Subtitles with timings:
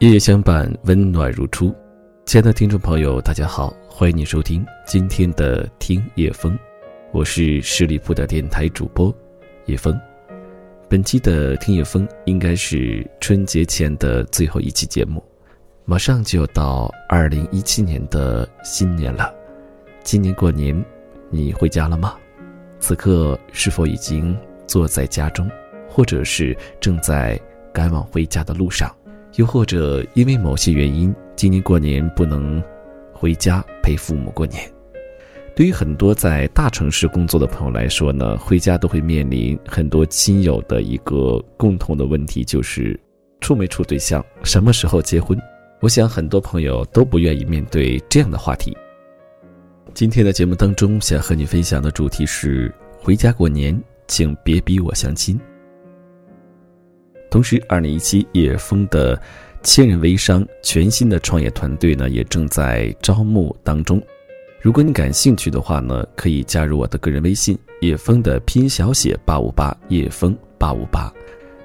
[0.00, 1.74] 夜夜相伴，温暖如初。
[2.26, 6.54] 亲爱的听众朋友，大家好，欢迎你收听今天的听夜风，
[7.12, 9.14] 我是十里铺的电台主播
[9.64, 9.98] 叶风。
[10.86, 15.24] 本期的听夜风应该是春节前的最后一期节目，
[15.86, 19.34] 马上就要到二零一七年的新年了。
[20.04, 20.84] 今年过年，
[21.30, 22.18] 你回家了吗？
[22.80, 25.50] 此刻是否已经坐在家中，
[25.88, 27.40] 或者是正在
[27.72, 28.94] 赶往回家的路上？
[29.36, 32.62] 又或者因为某些原因，今年过年不能
[33.12, 34.62] 回家陪父母过年。
[35.54, 42.98] 对于很多在大城市工作的朋友来说呢，回家都会面临很多亲友的一个共同的问题，就是
[43.40, 45.38] 处没处对象，什么时候结婚？
[45.80, 48.76] 我想很多朋友都不愿意面对这样的话题。
[49.94, 53.78] 今天的节目当中，想和你分享的主题是：回家过年，
[54.08, 55.38] 请别逼我相亲。
[57.30, 59.20] 同时，二零一七叶峰的
[59.62, 64.00] 千人微商全新的创业团队呢，也正在招募当中。
[64.60, 71.12] 如果你感兴趣的话呢，可以加入我的个人微信叶峰的拼音小写八五八叶峰八五八。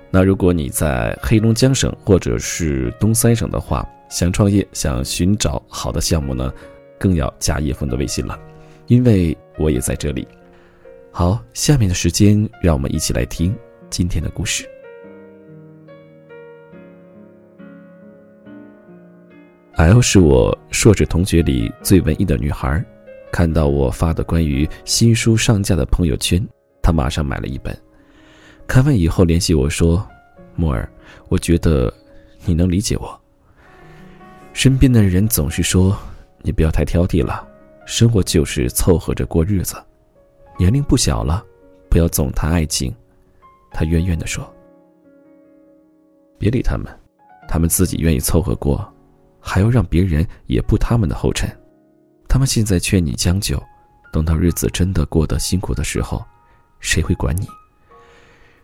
[0.09, 6.51] 那如果你在黑龙江省或者是东三省的话，想创业、想寻找好的项目呢，
[6.99, 8.37] 更要加叶峰的微信了，
[8.87, 10.27] 因为我也在这里。
[11.11, 13.55] 好，下面的时间，让我们一起来听
[13.89, 14.67] 今天的故事。
[19.75, 22.83] L 是我硕士同学里最文艺的女孩，
[23.31, 26.45] 看到我发的关于新书上架的朋友圈，
[26.81, 27.75] 她马上买了一本。
[28.67, 30.05] 看完以后联系我说
[30.55, 30.91] ：“木儿，
[31.29, 31.91] 我觉得
[32.45, 33.19] 你能理解我。”
[34.53, 35.97] 身边的人总是说
[36.43, 37.47] ：“你不要太挑剔了，
[37.85, 39.81] 生活就是凑合着过日子。”
[40.59, 41.43] 年龄不小了，
[41.89, 42.93] 不要总谈爱情。
[43.71, 44.47] 他怨怨地说
[46.37, 46.87] ：“别理他们，
[47.47, 48.85] 他们自己愿意凑合过。”
[49.41, 51.49] 还要让别人也步他们的后尘，
[52.29, 53.61] 他们现在劝你将就，
[54.13, 56.23] 等到日子真的过得辛苦的时候，
[56.79, 57.47] 谁会管你？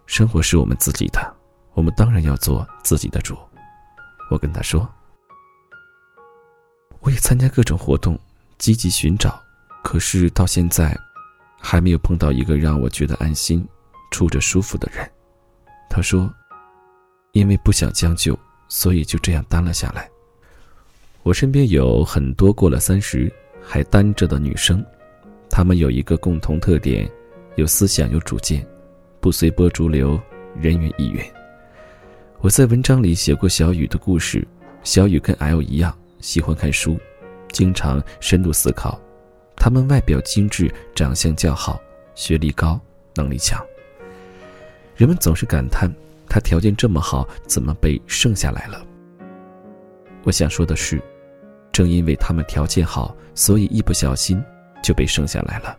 [0.06, 1.36] 生活是我们自己的，
[1.74, 3.38] 我们当然要做自己的主。
[4.30, 4.88] 我跟他说，
[7.00, 8.18] 我也参加各种活动，
[8.58, 9.42] 积极寻找，
[9.84, 10.98] 可是到现在，
[11.60, 13.68] 还没有碰到一个让我觉得安心、
[14.12, 15.10] 处着舒服的人。
[15.90, 16.34] 他说，
[17.32, 18.38] 因为不想将就，
[18.70, 20.10] 所以就这样单了下来。
[21.28, 23.30] 我身边有很多过了三十
[23.62, 24.82] 还单着的女生，
[25.50, 27.06] 她们有一个共同特点：
[27.58, 28.66] 有思想、有主见，
[29.20, 30.18] 不随波逐流，
[30.58, 31.22] 人云亦云。
[32.40, 34.48] 我在文章里写过小雨的故事。
[34.84, 36.98] 小雨跟 L 一样，喜欢看书，
[37.52, 38.98] 经常深度思考。
[39.54, 41.78] 她们外表精致，长相较好，
[42.16, 42.80] 学历高，
[43.16, 43.62] 能力强。
[44.96, 45.94] 人们总是感叹，
[46.30, 48.82] 她条件这么好，怎么被剩下来了？
[50.24, 51.02] 我想说的是。
[51.78, 54.44] 正因为他们条件好，所以一不小心
[54.82, 55.78] 就被生下来了。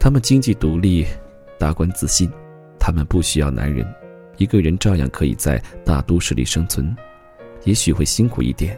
[0.00, 1.06] 他们经济独立，
[1.60, 2.28] 达观自信，
[2.76, 3.86] 他们不需要男人，
[4.36, 6.92] 一个人照样可以在大都市里生存。
[7.62, 8.76] 也许会辛苦一点，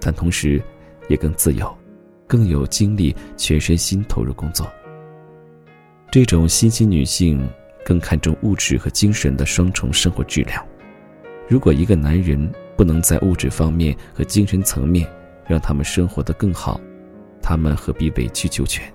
[0.00, 0.62] 但同时
[1.08, 1.76] 也更自由，
[2.24, 4.72] 更有精力全身心投入工作。
[6.08, 7.44] 这种新兴女性
[7.84, 10.64] 更看重物质和精神的双重生活质量。
[11.48, 15.04] 如果一个男人不能在物质方面和精神层面，
[15.52, 16.80] 让他们生活的更好，
[17.42, 18.90] 他们何必委曲求全？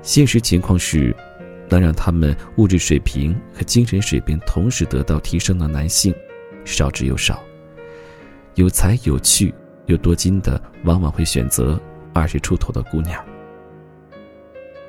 [0.00, 1.14] 现实情况是，
[1.68, 6.14] 能让他们物质水平和精神水平同时得到提升的男性，
[6.64, 7.38] 少之又少。
[8.54, 9.54] 有才有趣
[9.84, 11.78] 又多金的，往往会选择
[12.14, 13.22] 二十出头的姑娘。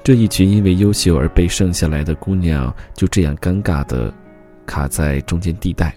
[0.02, 4.14] 这一群因为优秀而被剩下来的姑娘，就这样尴尬的
[4.66, 5.94] 卡在中间地带。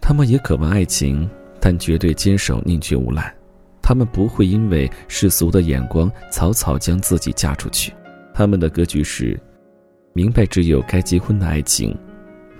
[0.00, 1.28] 他们也渴望爱情，
[1.58, 3.34] 但绝对坚守宁缺毋滥。
[3.82, 7.92] 他们不会因为世俗的眼光草草将自己嫁出去，
[8.32, 9.38] 他们的格局是：
[10.12, 11.94] 明白只有该结婚的爱情，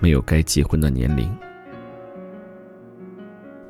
[0.01, 1.33] 没有该结婚的年龄。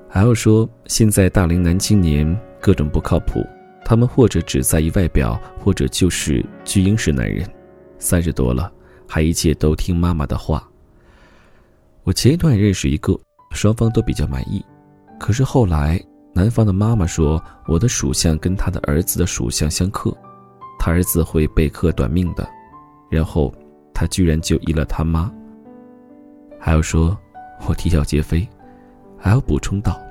[0.10, 3.46] 还要说，现在大龄男青年各种不靠谱，
[3.86, 7.48] 他们或者只在意外表，或者就是巨婴式男人，
[8.00, 8.72] 三十多了
[9.08, 10.68] 还一切都听妈妈的话。
[12.04, 13.18] 我前一段认识一个，
[13.52, 14.66] 双方都比较满意，
[15.20, 16.04] 可是后来。
[16.36, 20.12] 男方的妈妈说：“我的属相跟他的儿子的属相相克，
[20.80, 22.50] 他儿子会被克短命的。”
[23.08, 23.54] 然后
[23.94, 25.32] 他居然就依了他妈。
[26.60, 27.16] 还要说，
[27.68, 28.48] 我啼笑皆非。
[29.16, 30.02] 还要补充道：“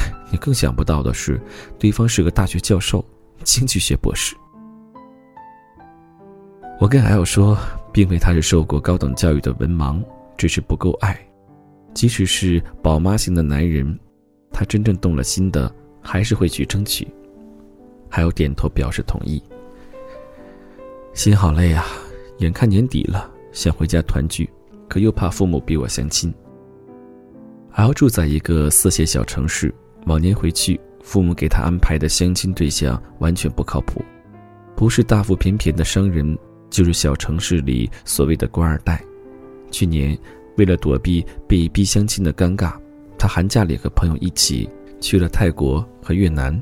[0.32, 1.38] 你更想不到的是，
[1.78, 3.04] 对方是个大学教授，
[3.44, 4.34] 经济学博士。”
[6.80, 7.56] 我跟 L 说，
[7.92, 10.02] 并非他是受过高等教育的文盲，
[10.38, 11.18] 只是不够爱。
[11.92, 13.98] 即使是宝妈型的男人。
[14.50, 17.06] 他真正动了心的，还是会去争取。
[18.08, 19.42] 还有点头表示同意。
[21.12, 21.84] 心好累啊，
[22.38, 24.48] 眼看年底了，想回家团聚，
[24.88, 26.32] 可又怕父母逼我相亲。
[27.70, 29.74] 还要住在一个四线小城市，
[30.06, 34.02] 往年回去，父母给他安排的相亲对象完全不靠谱，
[34.74, 36.38] 不是大腹便便的商人，
[36.70, 39.02] 就是小城市里所谓的官二代。
[39.70, 40.16] 去年，
[40.56, 42.74] 为了躲避被逼相亲的尴尬，
[43.18, 44.68] 他寒假里和朋友一起
[45.00, 46.60] 去了泰国和越南。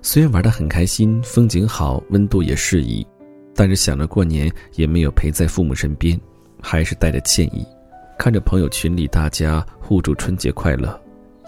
[0.00, 3.06] 虽然玩得很开心，风景好，温度也适宜，
[3.54, 6.20] 但是想着过年也没有陪在父母身边，
[6.60, 7.66] 还是带着歉意。
[8.18, 11.00] 看着朋友群里大家互祝春节快乐，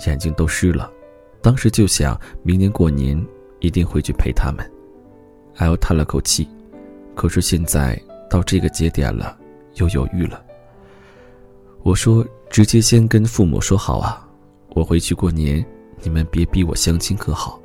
[0.07, 0.91] 眼睛都湿了。
[1.43, 3.21] 当时就想，明年过年
[3.61, 4.65] 一定会去陪他们。
[5.57, 6.49] L 叹了口气，
[7.15, 9.37] 可是现在到这个节点了，
[9.75, 10.43] 又犹豫了。
[11.83, 14.29] 我说：“直接先跟父母说好啊，
[14.71, 15.65] 我回去过年，
[16.03, 17.61] 你们别逼我相亲，可好？”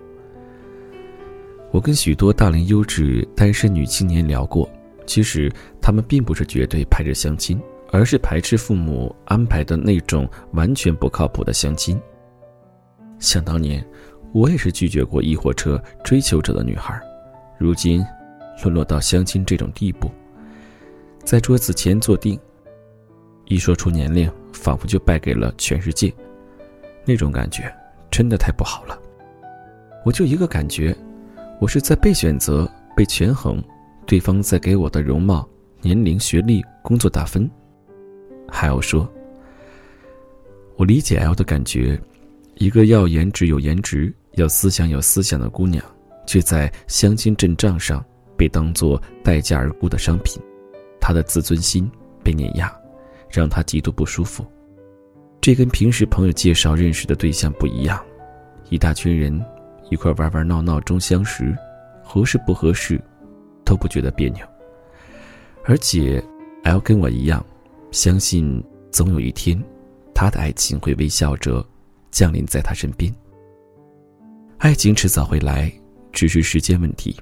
[1.71, 4.69] 我跟许多大龄优质单身女青年聊过，
[5.05, 7.61] 其实他们并不是绝对排斥相亲。
[7.91, 11.99] 而是排斥父母安排的那种完全不靠谱的相亲。
[13.17, 13.83] 想当年，
[14.31, 17.01] 我也是拒绝过一火车追求者的女孩，
[17.57, 18.05] 如今，
[18.61, 20.11] 沦落到相亲这种地步，
[21.23, 22.39] 在桌子前坐定，
[23.45, 26.13] 一说出年龄，仿佛就败给了全世界，
[27.05, 27.73] 那种感觉
[28.11, 28.99] 真的太不好了。
[30.05, 30.95] 我就一个感觉，
[31.59, 33.63] 我是在被选择、被权衡，
[34.05, 35.47] 对方在给我的容貌、
[35.81, 37.49] 年龄、学历、工作打分。
[38.47, 39.09] 还要说，
[40.75, 41.99] 我理解 L 的感觉，
[42.55, 45.83] 一个要颜值有颜值、要思想有思想的姑娘，
[46.25, 48.03] 却在相亲阵仗上
[48.35, 50.41] 被当作待价而沽的商品，
[50.99, 51.89] 她的自尊心
[52.23, 52.73] 被碾压，
[53.29, 54.45] 让他极度不舒服。
[55.41, 58.03] 这跟平时朋友介绍认识的对象不一样，
[58.69, 59.43] 一大群人
[59.89, 61.55] 一块玩玩闹闹中相识，
[62.03, 63.01] 合适不合适，
[63.63, 64.45] 都不觉得别扭。
[65.63, 66.23] 而且
[66.63, 67.45] ，L 跟我一样。
[67.91, 69.59] 相信总有一天，
[70.13, 71.65] 他的爱情会微笑着
[72.11, 73.11] 降临在他身边。
[74.59, 75.71] 爱情迟早会来，
[76.11, 77.15] 只是时间问题。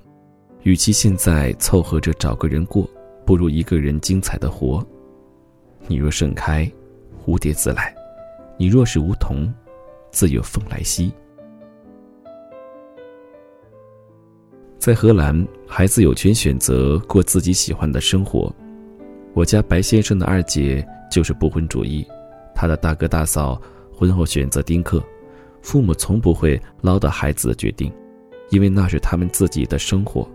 [0.64, 2.90] 与其现在凑合着找个人过，
[3.26, 4.86] 不如一个人精彩的活。
[5.86, 6.70] 你若盛开，
[7.24, 7.94] 蝴蝶自来；
[8.58, 9.54] 你若是梧桐，
[10.10, 11.14] 自有风来吸。
[14.80, 18.54] 在荷兰，孩子有权选择过自己喜欢的生活。
[19.34, 22.08] 我家白先生的二姐就是不婚主义，
[22.56, 23.62] 他的大哥大嫂
[23.94, 25.04] 婚后选择丁克，
[25.62, 27.92] 父母从不会唠叨孩子的决定，
[28.50, 30.28] 因为那是他们自己的生活。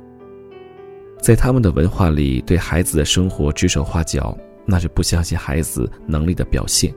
[1.21, 6.95] 在他们的文化里，对孩子的生活指手画脚，那是不相信孩子能力的表现。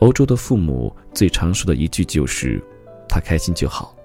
[0.00, 2.62] 欧洲的父母最常说的一句就是
[3.08, 3.96] ：“他开心就好。”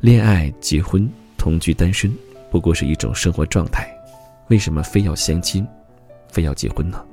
[0.00, 2.12] 恋爱、结婚、同居、单身，
[2.50, 3.88] 不过是一种生活状态。
[4.48, 5.66] 为什么非要相亲，
[6.28, 7.04] 非要结婚呢？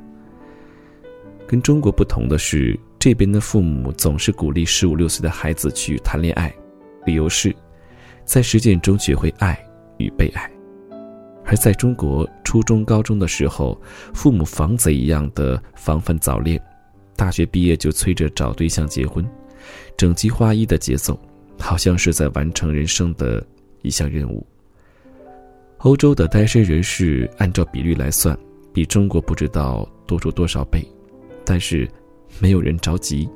[1.47, 6.53] 跟中国不同的是，这边的父母总是鼓励十五六岁的孩子去谈恋爱，
[7.05, 7.53] 理由是，
[8.23, 9.61] 在实践中学会爱
[9.97, 10.49] 与被爱；
[11.51, 13.77] 而在中国，初中、高中的时候，
[14.13, 16.57] 父母防贼一样的防范早恋，
[17.17, 19.29] 大学毕业就催着找对象结婚，
[19.97, 21.19] 整齐划一的节奏，
[21.59, 23.45] 好像是在完成人生的
[23.81, 24.47] 一项任务。
[25.79, 28.37] 欧洲的单身人士按照比率来算，
[28.71, 30.81] 比中国不知道多出多少倍，
[31.43, 31.85] 但是
[32.39, 33.29] 没有人着急，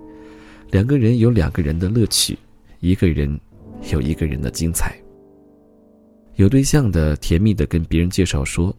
[0.71, 2.39] 两个人有两个人的乐趣，
[2.79, 3.37] 一个人
[3.91, 4.97] 有一个人的精彩。
[6.35, 8.75] 有对象的甜蜜的跟别人介绍说，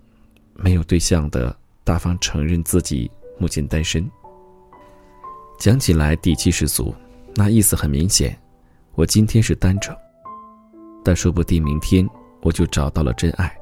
[0.55, 4.09] 没有对象的大方承认自己目前单身。
[5.59, 6.95] 讲起来底气十足，
[7.35, 8.39] 那意思很明显，
[8.95, 9.97] 我今天是单着，
[11.03, 12.09] 但说不定明天。
[12.43, 13.53] 我就找到了真爱。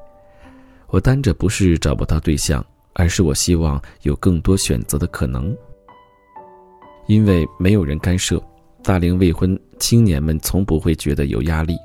[0.89, 5.57] 我单着不是找不到对象，而是我希望有更多选择的可能。
[7.07, 8.39] 因为没有人干涉，
[8.83, 11.75] 大龄未婚青年们从不会觉得有压力。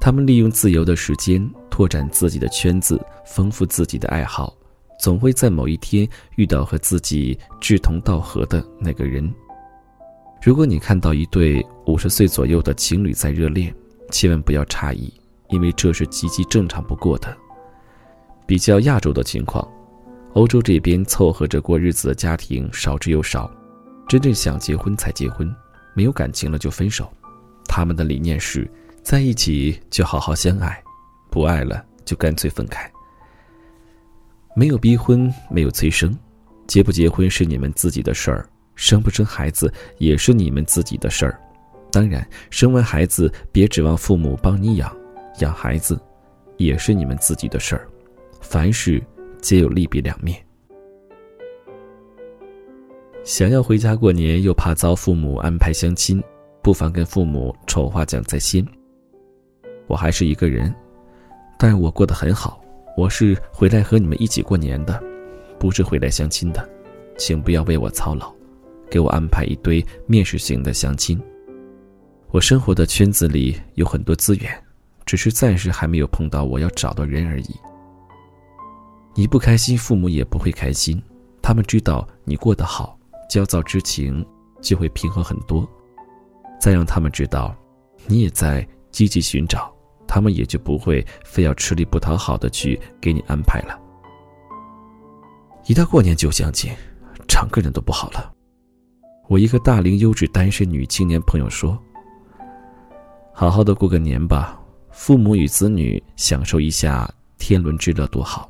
[0.00, 4.54] 他们利用自由的时间拓展自己的圈子，丰富自己的爱好，
[5.00, 9.32] 总会在某一天遇到和自己志同道合的那个人。
[10.42, 13.74] 如果你看到一对五十岁左右的情侣在热恋，
[14.10, 15.12] 千万不要诧异。
[15.48, 17.36] 因为这是极其正常不过的。
[18.46, 19.70] 比较亚洲的情况，
[20.32, 23.50] 欧洲这边凑合着过日子的家庭少之又少，
[24.08, 25.54] 真正想结婚才结婚，
[25.94, 27.06] 没有感情了就分手。
[27.66, 28.66] 他们的理念是，
[29.02, 30.82] 在一起就好好相爱，
[31.30, 32.90] 不爱了就干脆分开。
[34.54, 36.16] 没有逼婚，没有催生，
[36.66, 41.40] 结不结婚是你们自己的事儿，生不生孩子也是你们自己的事儿。
[41.90, 44.94] 当然，生完孩子别指望父母帮你养，
[45.40, 46.00] 养孩子
[46.56, 47.88] 也是你们自己的事儿。
[48.40, 49.02] 凡事
[49.40, 50.40] 皆有利弊两面。
[53.24, 56.22] 想要回家过年，又怕遭父母安排相亲，
[56.62, 58.66] 不妨跟父母丑话讲在先。
[59.86, 60.74] 我还是一个人，
[61.58, 62.62] 但我过得很好。
[62.96, 65.02] 我是回来和你们一起过年的，
[65.58, 66.68] 不是回来相亲的，
[67.16, 68.32] 请不要为我操劳，
[68.90, 71.20] 给我安排一堆面试型的相亲。
[72.30, 74.50] 我生活的圈子里有很多资源，
[75.06, 77.54] 只是暂时还没有碰到我要找的人而已。
[79.14, 81.02] 你不开心，父母也不会开心，
[81.42, 82.98] 他们知道你过得好。
[83.28, 84.22] 焦躁之情
[84.60, 85.66] 就会平和很多，
[86.60, 87.56] 再让他们知道，
[88.06, 89.74] 你也在积极寻找，
[90.06, 93.76] 他们也就不会非要吃力不讨好的去给你安排了。
[95.66, 96.72] 一到过年就相亲，
[97.26, 98.32] 整个人都不好了。
[99.28, 101.76] 我一个大龄优质单身女青年朋友说
[103.34, 108.48] ：“好好的过个年吧，父母与子女享受一下天伦之乐多好。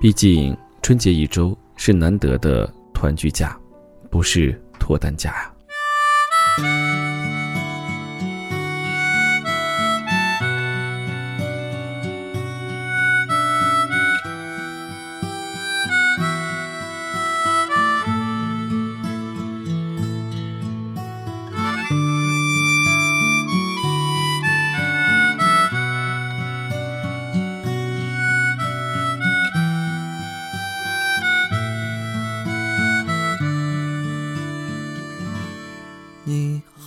[0.00, 3.54] 毕竟春节一周是难得的团聚假。”
[4.14, 7.13] 不是脱单假呀。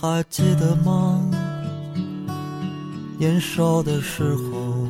[0.00, 1.20] 还记得吗？
[3.18, 4.86] 年少的时候，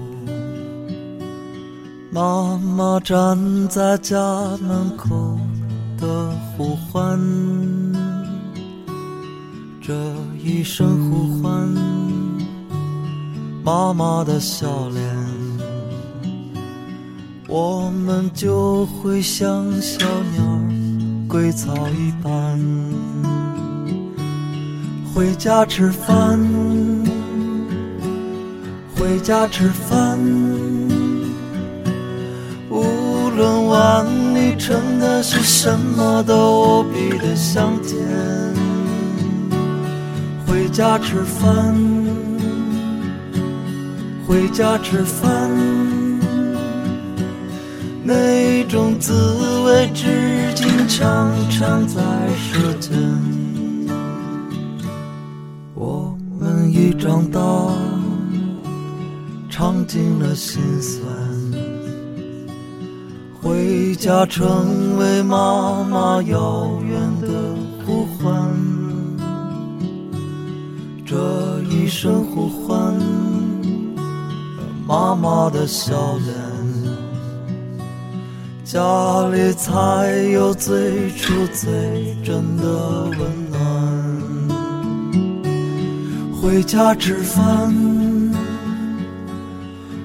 [2.13, 3.39] 妈妈站
[3.69, 4.19] 在家
[4.59, 5.39] 门口
[5.97, 7.19] 的呼唤，
[9.81, 9.95] 这
[10.45, 11.67] 一声呼唤，
[13.65, 15.17] 妈妈的笑脸，
[17.49, 20.45] 我们就会像小鸟
[21.27, 22.61] 归巢一般。
[25.19, 26.39] 回家吃饭，
[28.95, 30.17] 回家吃饭。
[32.71, 37.99] 无论碗里盛的是什么，都无比的香甜。
[40.47, 41.75] 回家吃饭，
[44.25, 45.51] 回家吃饭。
[48.05, 49.13] 那种滋
[49.65, 52.01] 味，至今常常在
[52.37, 53.48] 舌尖。
[56.71, 57.41] 已长大，
[59.49, 61.05] 尝尽了心酸，
[63.41, 67.29] 回家成为妈妈遥远的
[67.85, 68.35] 呼唤。
[71.05, 72.95] 这一声呼唤，
[74.87, 76.35] 妈妈的笑脸，
[78.65, 83.48] 家里才有最初最真的温暖。
[86.41, 87.75] 回家吃饭，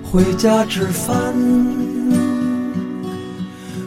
[0.03, 1.15] 回家吃饭。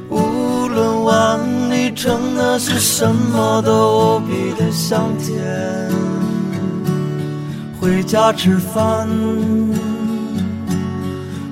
[0.09, 5.91] 无论碗里盛的是什么，都无比的香甜。
[7.81, 9.09] 回家吃饭，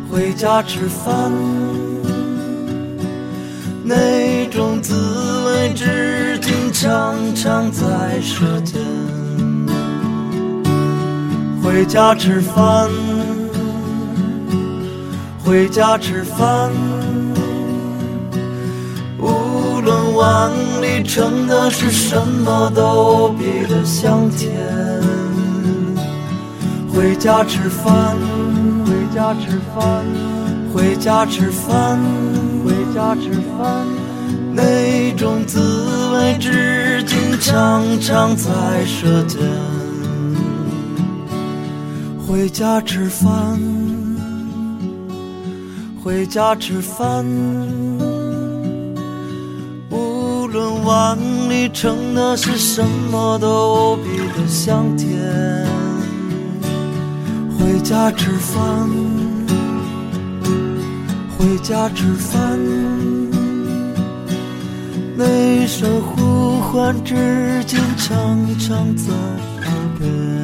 [0.08, 1.32] 回家吃饭。
[3.82, 4.94] 那种滋
[5.46, 8.80] 味，至今常常在舌尖。
[11.64, 12.90] 回家吃饭，
[15.42, 16.71] 回家吃饭。
[19.18, 20.52] 无论碗
[20.83, 24.52] 里盛的是什么，都比的香甜。
[26.92, 28.14] 回家吃饭，
[28.85, 30.04] 回家吃饭，
[30.75, 31.99] 回家吃饭，
[32.62, 33.87] 回家吃饭。
[34.52, 39.40] 那种滋味，至今常常在舌尖。
[42.26, 43.60] 回家吃饭，
[46.02, 47.24] 回家吃饭。
[49.90, 55.08] 无论碗里盛的是什么，都无比的香甜。
[57.58, 58.88] 回家吃饭，
[61.36, 62.58] 回家吃饭。
[65.16, 70.43] 那声呼唤，至今常常在耳边。